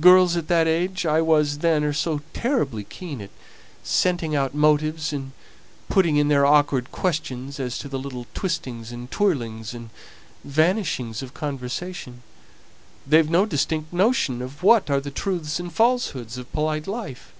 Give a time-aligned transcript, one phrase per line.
[0.00, 3.28] Girls at the age I was then are so terribly keen at
[3.84, 5.32] scenting out motives, and
[5.90, 9.90] putting in their disagreeable questions as to the little twistings and twirlings and
[10.44, 12.22] vanishings of conversation;
[13.06, 17.34] they've no distinct notion of what are the truths and falsehoods of polite life.